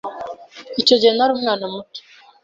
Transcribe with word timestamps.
Icyo 0.81 0.95
gihe 0.99 1.11
nari 1.13 1.31
umwana 1.37 1.65
muto 1.73 1.99